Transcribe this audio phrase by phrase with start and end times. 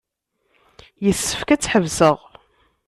[1.05, 2.17] Yessefk ad tḥebseɣ.